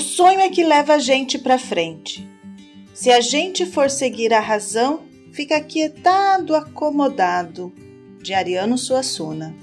O 0.00 0.02
sonho 0.02 0.40
é 0.40 0.48
que 0.48 0.64
leva 0.64 0.94
a 0.94 0.98
gente 0.98 1.38
para 1.38 1.58
frente. 1.58 2.26
Se 2.94 3.10
a 3.10 3.20
gente 3.20 3.66
for 3.66 3.90
seguir 3.90 4.32
a 4.32 4.40
razão, 4.40 5.00
fica 5.30 5.58
aquietado, 5.58 6.56
acomodado. 6.56 7.70
De 8.22 8.32
Ariano 8.32 8.78
Suassuna. 8.78 9.54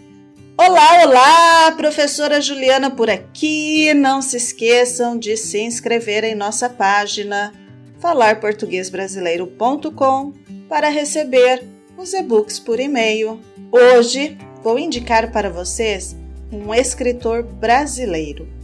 Olá, 0.56 1.04
olá! 1.04 1.72
Professora 1.72 2.40
Juliana 2.40 2.92
por 2.92 3.10
aqui. 3.10 3.92
Não 3.96 4.22
se 4.22 4.38
esqueçam 4.38 5.18
de 5.18 5.36
se 5.36 5.60
inscrever 5.60 6.24
em 6.24 6.36
nossa 6.36 6.70
página 6.70 7.52
falarportuguesbrasileiro.com 8.00 10.34
para 10.70 10.90
receber 10.90 11.64
os 11.98 12.14
e-books 12.14 12.60
por 12.60 12.80
e-mail. 12.80 13.42
Hoje 13.72 14.38
vou 14.62 14.78
indicar 14.78 15.32
para 15.32 15.50
vocês 15.50 16.16
um 16.52 16.72
escritor 16.76 17.42
brasileiro. 17.42 18.56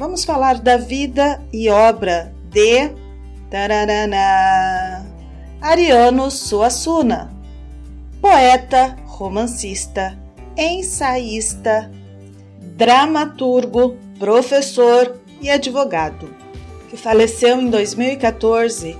Vamos 0.00 0.24
falar 0.24 0.58
da 0.58 0.78
vida 0.78 1.42
e 1.52 1.68
obra 1.68 2.32
de 2.48 2.90
tararana, 3.50 5.04
Ariano 5.60 6.30
Suassuna, 6.30 7.30
poeta, 8.18 8.96
romancista, 9.04 10.18
ensaísta, 10.56 11.90
dramaturgo, 12.78 13.98
professor 14.18 15.20
e 15.38 15.50
advogado, 15.50 16.34
que 16.88 16.96
faleceu 16.96 17.60
em 17.60 17.68
2014, 17.68 18.96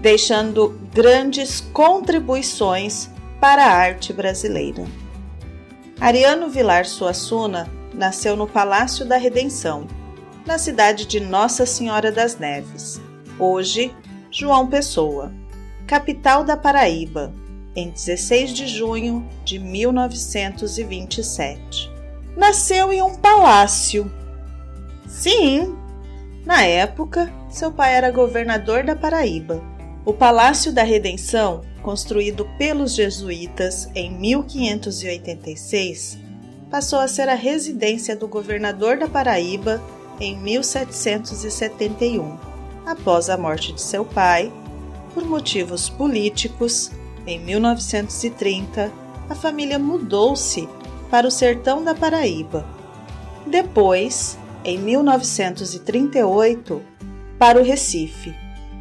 deixando 0.00 0.78
grandes 0.94 1.60
contribuições 1.60 3.10
para 3.40 3.64
a 3.64 3.72
arte 3.72 4.12
brasileira. 4.12 4.84
Ariano 6.00 6.48
Vilar 6.48 6.84
Suassuna 6.84 7.68
nasceu 7.92 8.36
no 8.36 8.46
Palácio 8.46 9.04
da 9.04 9.16
Redenção, 9.16 9.88
na 10.46 10.58
cidade 10.58 11.06
de 11.06 11.20
Nossa 11.20 11.64
Senhora 11.66 12.10
das 12.12 12.38
Neves, 12.38 13.00
hoje 13.38 13.94
João 14.30 14.68
Pessoa, 14.68 15.32
capital 15.86 16.44
da 16.44 16.56
Paraíba, 16.56 17.32
em 17.74 17.90
16 17.90 18.52
de 18.52 18.66
junho 18.66 19.26
de 19.44 19.58
1927. 19.58 21.90
Nasceu 22.36 22.92
em 22.92 23.00
um 23.02 23.16
palácio. 23.16 24.12
Sim, 25.06 25.74
na 26.44 26.62
época, 26.62 27.32
seu 27.50 27.72
pai 27.72 27.94
era 27.94 28.10
governador 28.10 28.84
da 28.84 28.94
Paraíba. 28.94 29.62
O 30.04 30.12
Palácio 30.12 30.70
da 30.72 30.82
Redenção 30.84 31.62
construído 31.86 32.44
pelos 32.58 32.94
jesuítas 32.96 33.88
em 33.94 34.10
1586, 34.10 36.18
passou 36.68 36.98
a 36.98 37.06
ser 37.06 37.28
a 37.28 37.36
residência 37.36 38.16
do 38.16 38.26
governador 38.26 38.98
da 38.98 39.06
Paraíba 39.06 39.80
em 40.20 40.38
1771. 40.38 42.38
Após 42.84 43.28
a 43.28 43.36
morte 43.36 43.72
de 43.72 43.82
seu 43.82 44.04
pai, 44.04 44.52
por 45.12 45.24
motivos 45.24 45.88
políticos, 45.88 46.92
em 47.26 47.40
1930, 47.40 48.92
a 49.28 49.34
família 49.34 49.76
mudou-se 49.78 50.68
para 51.10 51.26
o 51.26 51.30
sertão 51.30 51.82
da 51.82 51.94
Paraíba. 51.94 52.66
Depois, 53.46 54.38
em 54.64 54.78
1938, 54.78 56.82
para 57.38 57.58
o 57.60 57.64
Recife. 57.64 58.34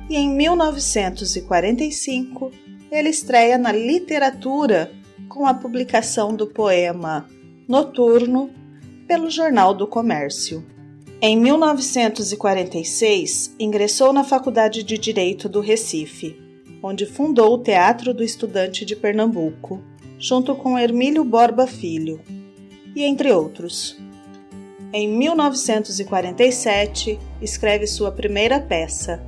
E 0.09 0.16
em 0.16 0.30
1945, 0.30 2.52
ele 2.92 3.09
estreia 3.09 3.58
na 3.58 3.72
literatura 3.72 4.92
com 5.27 5.45
a 5.45 5.53
publicação 5.53 6.33
do 6.36 6.47
poema 6.47 7.27
Noturno 7.67 8.49
pelo 9.08 9.30
Jornal 9.30 9.73
do 9.73 9.88
Comércio. 9.88 10.74
Em 11.27 11.35
1946, 11.35 13.55
ingressou 13.59 14.13
na 14.13 14.23
Faculdade 14.23 14.83
de 14.83 14.95
Direito 14.95 15.49
do 15.49 15.59
Recife, 15.59 16.39
onde 16.83 17.07
fundou 17.07 17.55
o 17.55 17.57
Teatro 17.57 18.13
do 18.13 18.23
Estudante 18.23 18.85
de 18.85 18.95
Pernambuco, 18.95 19.81
junto 20.19 20.53
com 20.53 20.77
Hermílio 20.77 21.25
Borba 21.25 21.65
Filho, 21.65 22.21
e 22.95 23.02
entre 23.02 23.31
outros. 23.31 23.97
Em 24.93 25.08
1947, 25.08 27.17
escreve 27.41 27.87
sua 27.87 28.11
primeira 28.11 28.59
peça, 28.59 29.19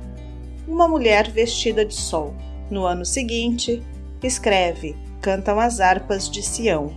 Uma 0.68 0.86
Mulher 0.86 1.28
Vestida 1.28 1.84
de 1.84 1.94
Sol. 1.94 2.32
No 2.70 2.86
ano 2.86 3.04
seguinte, 3.04 3.82
escreve 4.22 4.94
Cantam 5.20 5.58
as 5.58 5.80
Harpas 5.80 6.30
de 6.30 6.44
Sião. 6.44 6.92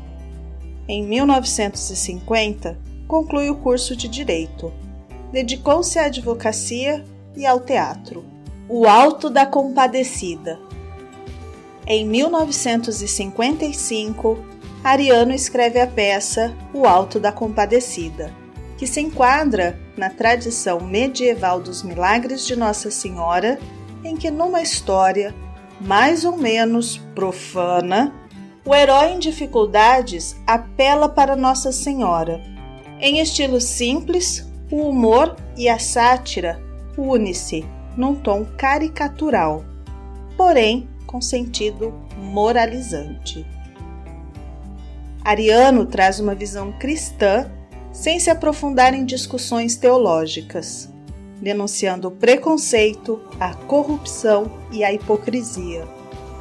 Em 0.88 1.04
1950, 1.04 2.78
conclui 3.08 3.50
o 3.50 3.56
curso 3.56 3.96
de 3.96 4.08
Direito. 4.08 4.72
Dedicou-se 5.32 5.98
à 5.98 6.06
advocacia 6.06 7.04
e 7.36 7.44
ao 7.46 7.60
teatro. 7.60 8.24
O 8.68 8.88
Alto 8.88 9.30
da 9.30 9.46
Compadecida. 9.46 10.60
Em 11.88 12.06
1955, 12.06 14.38
Ariano 14.84 15.34
escreve 15.34 15.80
a 15.80 15.88
peça 15.88 16.54
O 16.74 16.86
Alto 16.86 17.18
da 17.20 17.32
Compadecida, 17.32 18.34
que 18.78 18.86
se 18.88 19.00
enquadra 19.00 19.80
na 19.96 20.10
tradição 20.10 20.82
medieval 20.82 21.62
dos 21.62 21.84
milagres 21.84 22.46
de 22.46 22.54
Nossa 22.56 22.92
Senhora, 22.92 23.58
em 24.04 24.18
que 24.18 24.32
numa 24.32 24.62
história 24.62 25.34
mais 25.80 26.26
ou 26.26 26.36
menos 26.38 26.98
profana, 27.16 28.14
o 28.66 28.76
herói 28.76 29.14
em 29.14 29.20
dificuldades 29.20 30.36
apela 30.46 31.08
para 31.10 31.36
Nossa 31.36 31.72
Senhora. 31.72 32.40
Em 33.00 33.20
estilo 33.20 33.60
simples, 33.60 34.48
o 34.72 34.88
humor 34.88 35.36
e 35.58 35.68
a 35.68 35.78
sátira 35.78 36.62
une-se 36.98 37.66
num 37.96 38.16
tom 38.16 38.46
caricatural, 38.58 39.64
porém 40.38 40.88
com 41.06 41.22
sentido 41.22 41.94
moralizante. 42.18 43.46
Ariano 45.24 45.86
traz 45.86 46.20
uma 46.20 46.34
visão 46.34 46.72
cristã 46.74 47.52
sem 47.92 48.20
se 48.20 48.30
aprofundar 48.30 48.94
em 48.94 49.06
discussões 49.06 49.76
teológicas 49.76 50.92
denunciando 51.42 52.10
o 52.10 52.12
preconceito, 52.12 53.20
a 53.40 53.56
corrupção 53.56 54.52
e 54.72 54.84
a 54.84 54.94
hipocrisia. 54.94 55.88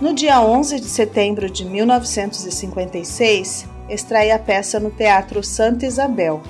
No 0.00 0.12
dia 0.12 0.40
11 0.40 0.78
de 0.78 0.86
setembro 0.86 1.50
de 1.50 1.64
1956, 1.64 3.66
extrai 3.88 4.30
a 4.30 4.38
peça 4.38 4.78
no 4.78 4.90
Teatro 4.90 5.42
Santa 5.42 5.86
Isabel. 5.86 6.42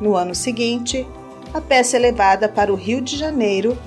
No 0.00 0.14
ano 0.14 0.34
seguinte, 0.34 1.06
a 1.54 1.60
peça 1.60 1.96
é 1.96 2.00
levada 2.00 2.48
para 2.48 2.72
o 2.72 2.76
Rio 2.76 3.00
de 3.00 3.16
Janeiro 3.16 3.78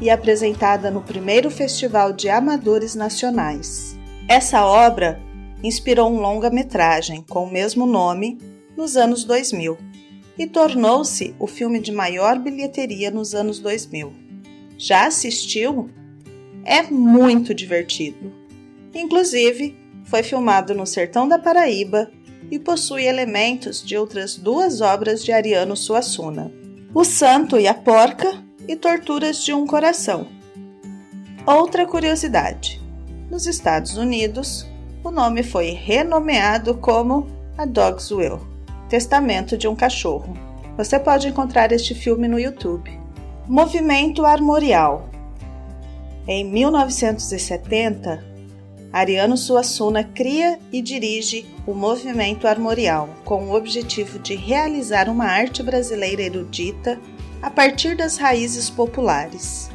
e 0.00 0.08
apresentada 0.08 0.90
no 0.90 1.02
primeiro 1.02 1.50
Festival 1.50 2.12
de 2.12 2.28
Amadores 2.28 2.94
Nacionais. 2.94 3.98
Essa 4.26 4.64
obra 4.64 5.20
inspirou 5.62 6.10
um 6.10 6.20
longa-metragem 6.20 7.22
com 7.28 7.44
o 7.44 7.50
mesmo 7.50 7.84
nome 7.84 8.38
nos 8.76 8.96
anos 8.96 9.24
2000 9.24 9.76
e 10.38 10.46
tornou-se 10.46 11.34
o 11.38 11.46
filme 11.46 11.80
de 11.80 11.90
maior 11.90 12.38
bilheteria 12.38 13.10
nos 13.10 13.34
anos 13.34 13.58
2000. 13.58 14.12
Já 14.78 15.06
assistiu? 15.06 15.90
É 16.64 16.82
muito 16.82 17.52
divertido. 17.52 18.32
Inclusive, 18.94 19.76
foi 20.04 20.22
filmado 20.22 20.74
no 20.74 20.86
sertão 20.86 21.26
da 21.26 21.38
Paraíba 21.38 22.10
e 22.50 22.58
possui 22.58 23.04
elementos 23.04 23.82
de 23.84 23.96
outras 23.96 24.36
duas 24.36 24.80
obras 24.80 25.24
de 25.24 25.32
Ariano 25.32 25.76
Suassuna: 25.76 26.50
O 26.94 27.04
Santo 27.04 27.58
e 27.58 27.66
a 27.66 27.74
Porca 27.74 28.42
e 28.66 28.76
Torturas 28.76 29.42
de 29.44 29.52
um 29.52 29.66
Coração. 29.66 30.28
Outra 31.46 31.86
curiosidade: 31.86 32.80
nos 33.30 33.46
Estados 33.46 33.96
Unidos, 33.96 34.66
o 35.04 35.10
nome 35.10 35.42
foi 35.42 35.70
renomeado 35.70 36.74
como 36.74 37.26
A 37.56 37.64
Dog's 37.64 38.10
Will. 38.10 38.40
Testamento 38.88 39.56
de 39.56 39.68
um 39.68 39.76
Cachorro. 39.76 40.34
Você 40.76 40.98
pode 40.98 41.28
encontrar 41.28 41.72
este 41.72 41.94
filme 41.94 42.26
no 42.28 42.38
YouTube. 42.38 42.90
Movimento 43.46 44.24
Armorial. 44.24 45.08
Em 46.26 46.44
1970, 46.44 48.24
Ariano 48.92 49.36
Suassuna 49.36 50.02
cria 50.02 50.58
e 50.72 50.80
dirige 50.80 51.46
o 51.66 51.74
Movimento 51.74 52.48
Armorial, 52.48 53.10
com 53.24 53.48
o 53.48 53.54
objetivo 53.54 54.18
de 54.18 54.34
realizar 54.34 55.08
uma 55.10 55.26
arte 55.26 55.62
brasileira 55.62 56.22
erudita 56.22 56.98
a 57.42 57.50
partir 57.50 57.96
das 57.96 58.16
raízes 58.16 58.70
populares. 58.70 59.70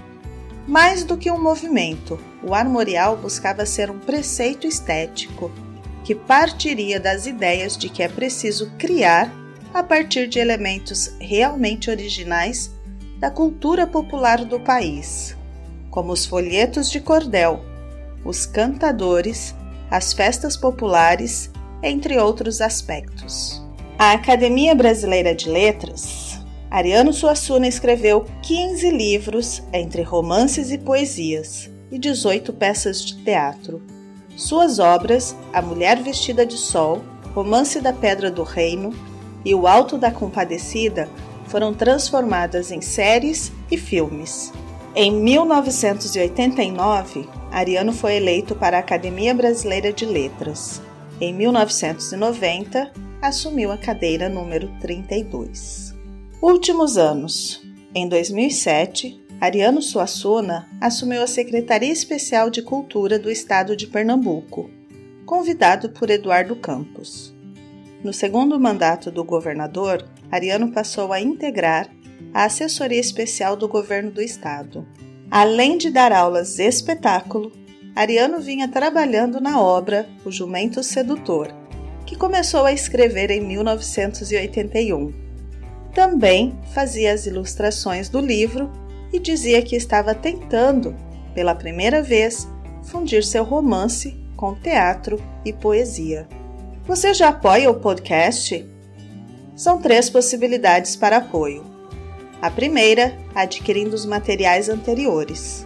Mais 0.67 1.03
do 1.03 1.17
que 1.17 1.29
um 1.29 1.41
movimento, 1.41 2.19
o 2.41 2.55
armorial 2.55 3.15
buscava 3.17 3.65
ser 3.65 3.91
um 3.91 3.99
preceito 3.99 4.65
estético 4.65 5.51
que 6.03 6.15
partiria 6.15 6.99
das 6.99 7.25
ideias 7.25 7.77
de 7.77 7.89
que 7.89 8.01
é 8.01 8.07
preciso 8.07 8.71
criar 8.77 9.31
a 9.73 9.83
partir 9.83 10.27
de 10.27 10.39
elementos 10.39 11.15
realmente 11.19 11.89
originais 11.89 12.71
da 13.19 13.29
cultura 13.29 13.85
popular 13.87 14.43
do 14.43 14.59
país, 14.59 15.35
como 15.89 16.11
os 16.11 16.25
folhetos 16.25 16.89
de 16.89 16.99
cordel, 16.99 17.63
os 18.25 18.45
cantadores, 18.45 19.55
as 19.89 20.13
festas 20.13 20.57
populares, 20.57 21.51
entre 21.81 22.17
outros 22.17 22.61
aspectos. 22.61 23.61
A 23.97 24.13
Academia 24.13 24.73
Brasileira 24.73 25.35
de 25.35 25.49
Letras, 25.49 26.33
Ariano 26.73 27.13
Suassuna 27.13 27.67
escreveu 27.67 28.25
15 28.41 28.89
livros, 28.89 29.61
entre 29.71 30.01
romances 30.01 30.71
e 30.71 30.77
poesias, 30.79 31.69
e 31.91 31.99
18 31.99 32.51
peças 32.53 33.05
de 33.05 33.23
teatro. 33.23 33.79
Suas 34.35 34.79
obras, 34.79 35.35
A 35.53 35.61
Mulher 35.61 36.01
Vestida 36.01 36.43
de 36.43 36.57
Sol, 36.57 37.03
Romance 37.35 37.79
da 37.79 37.93
Pedra 37.93 38.31
do 38.31 38.41
Reino 38.41 38.91
e 39.45 39.53
O 39.53 39.67
Alto 39.67 39.99
da 39.99 40.09
Compadecida, 40.09 41.07
foram 41.45 41.75
transformadas 41.75 42.71
em 42.71 42.81
séries 42.81 43.51
e 43.69 43.77
filmes. 43.77 44.51
Em 44.95 45.11
1989, 45.11 47.29
Ariano 47.53 47.93
foi 47.93 48.15
eleito 48.15 48.55
para 48.55 48.77
a 48.77 48.79
Academia 48.79 49.31
Brasileira 49.31 49.93
de 49.93 50.07
Letras. 50.07 50.81
Em 51.21 51.31
1990, 51.31 52.91
assumiu 53.21 53.71
a 53.71 53.77
cadeira 53.77 54.27
número 54.27 54.67
32. 54.81 55.93
Últimos 56.41 56.97
anos. 56.97 57.61
Em 57.93 58.09
2007, 58.09 59.23
Ariano 59.39 59.83
Suassuna 59.83 60.67
assumiu 60.81 61.21
a 61.21 61.27
Secretaria 61.27 61.93
Especial 61.93 62.49
de 62.49 62.63
Cultura 62.63 63.19
do 63.19 63.29
Estado 63.29 63.75
de 63.75 63.85
Pernambuco, 63.85 64.71
convidado 65.23 65.89
por 65.89 66.09
Eduardo 66.09 66.55
Campos. 66.55 67.35
No 68.03 68.11
segundo 68.11 68.59
mandato 68.59 69.11
do 69.11 69.23
governador, 69.23 70.03
Ariano 70.31 70.71
passou 70.71 71.13
a 71.13 71.21
integrar 71.21 71.87
a 72.33 72.45
Assessoria 72.45 72.99
Especial 72.99 73.55
do 73.55 73.67
Governo 73.67 74.09
do 74.09 74.23
Estado. 74.23 74.87
Além 75.35 75.79
de 75.79 75.89
dar 75.89 76.13
aulas 76.13 76.57
de 76.57 76.63
espetáculo, 76.63 77.51
Ariano 77.95 78.39
vinha 78.39 78.67
trabalhando 78.67 79.41
na 79.41 79.59
obra 79.59 80.07
O 80.23 80.31
Jumento 80.31 80.83
Sedutor, 80.83 81.51
que 82.05 82.15
começou 82.15 82.65
a 82.65 82.71
escrever 82.71 83.31
em 83.31 83.41
1981 83.41 85.23
também 85.93 86.57
fazia 86.73 87.13
as 87.13 87.27
ilustrações 87.27 88.09
do 88.09 88.19
livro 88.19 88.71
e 89.11 89.19
dizia 89.19 89.61
que 89.61 89.75
estava 89.75 90.15
tentando, 90.15 90.95
pela 91.35 91.53
primeira 91.53 92.01
vez, 92.01 92.47
fundir 92.83 93.23
seu 93.23 93.43
romance 93.43 94.19
com 94.35 94.55
teatro 94.55 95.21
e 95.45 95.53
poesia. 95.53 96.27
Você 96.85 97.13
já 97.13 97.29
apoia 97.29 97.69
o 97.69 97.79
podcast? 97.79 98.67
São 99.55 99.79
três 99.79 100.09
possibilidades 100.09 100.95
para 100.95 101.17
apoio. 101.17 101.63
A 102.43 102.51
primeira, 102.51 103.17
adquirindo 103.33 103.95
os 103.95 104.05
materiais 104.05 104.67
anteriores. 104.67 105.65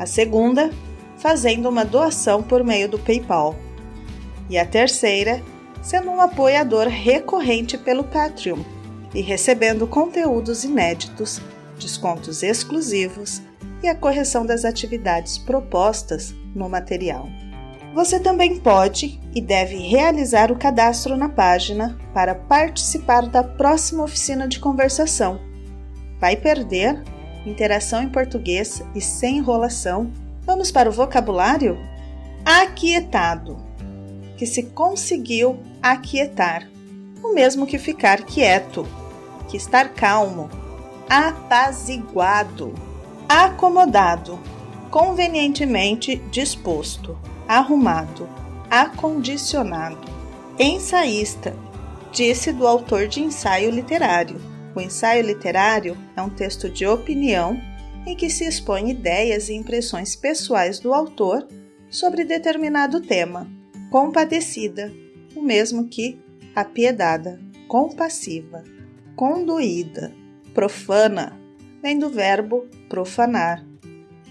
A 0.00 0.04
segunda, 0.04 0.68
fazendo 1.16 1.68
uma 1.68 1.84
doação 1.84 2.42
por 2.42 2.64
meio 2.64 2.88
do 2.88 2.98
PayPal. 2.98 3.54
E 4.50 4.58
a 4.58 4.66
terceira, 4.66 5.40
sendo 5.80 6.10
um 6.10 6.20
apoiador 6.20 6.88
recorrente 6.88 7.78
pelo 7.78 8.02
Patreon 8.02 8.58
e 9.14 9.20
recebendo 9.20 9.86
conteúdos 9.86 10.64
inéditos, 10.64 11.40
descontos 11.78 12.42
exclusivos 12.42 13.40
e 13.80 13.86
a 13.86 13.94
correção 13.94 14.44
das 14.44 14.64
atividades 14.64 15.38
propostas 15.38 16.34
no 16.52 16.68
material. 16.68 17.28
Você 17.94 18.18
também 18.18 18.58
pode 18.58 19.20
e 19.32 19.40
deve 19.40 19.76
realizar 19.76 20.50
o 20.50 20.58
cadastro 20.58 21.16
na 21.16 21.28
página 21.28 21.96
para 22.12 22.34
participar 22.34 23.28
da 23.28 23.44
próxima 23.44 24.02
oficina 24.02 24.48
de 24.48 24.58
conversação. 24.58 25.46
Vai 26.20 26.36
perder? 26.36 27.02
Interação 27.46 28.02
em 28.02 28.08
português 28.08 28.82
e 28.94 29.00
sem 29.00 29.38
enrolação. 29.38 30.10
Vamos 30.42 30.70
para 30.70 30.88
o 30.88 30.92
vocabulário? 30.92 31.78
Aquietado, 32.44 33.58
que 34.36 34.46
se 34.46 34.64
conseguiu 34.64 35.58
aquietar, 35.82 36.68
o 37.22 37.34
mesmo 37.34 37.66
que 37.66 37.78
ficar 37.78 38.22
quieto 38.22 38.86
que 39.48 39.56
estar 39.56 39.88
calmo, 39.94 40.48
apaziguado, 41.08 42.74
acomodado, 43.28 44.38
convenientemente 44.90 46.16
disposto, 46.30 47.18
arrumado, 47.48 48.28
acondicionado. 48.70 50.06
Ensaísta, 50.58 51.56
disse 52.12 52.52
do 52.52 52.66
autor 52.66 53.08
de 53.08 53.22
ensaio 53.22 53.70
literário. 53.70 54.40
O 54.78 54.80
ensaio 54.80 55.26
literário 55.26 55.98
é 56.16 56.22
um 56.22 56.30
texto 56.30 56.70
de 56.70 56.86
opinião 56.86 57.60
em 58.06 58.14
que 58.14 58.30
se 58.30 58.44
expõe 58.44 58.90
ideias 58.90 59.48
e 59.48 59.54
impressões 59.54 60.14
pessoais 60.14 60.78
do 60.78 60.94
autor 60.94 61.48
sobre 61.90 62.24
determinado 62.24 63.00
tema. 63.00 63.50
Compadecida, 63.90 64.94
o 65.34 65.42
mesmo 65.42 65.88
que 65.88 66.20
apiedada, 66.54 67.40
compassiva 67.66 68.62
conduída, 69.16 70.14
profana, 70.54 71.36
vem 71.82 71.98
do 71.98 72.08
verbo 72.08 72.68
profanar, 72.88 73.66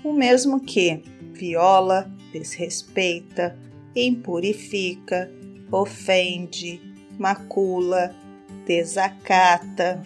o 0.02 0.14
mesmo 0.14 0.62
que 0.62 1.04
viola, 1.34 2.10
desrespeita, 2.32 3.60
impurifica, 3.94 5.30
ofende, 5.70 6.80
macula, 7.20 8.16
desacata. 8.66 10.02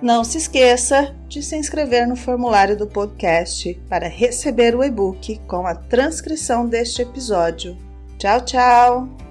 Não 0.00 0.22
se 0.22 0.38
esqueça 0.38 1.14
de 1.26 1.42
se 1.42 1.56
inscrever 1.56 2.06
no 2.06 2.16
formulário 2.16 2.76
do 2.76 2.86
podcast 2.86 3.74
para 3.88 4.08
receber 4.08 4.74
o 4.74 4.84
e-book 4.84 5.40
com 5.46 5.66
a 5.66 5.74
transcrição 5.74 6.66
deste 6.66 7.02
episódio. 7.02 7.76
Tchau, 8.18 8.40
tchau! 8.42 9.25